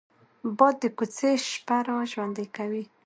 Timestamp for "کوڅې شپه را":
0.97-1.97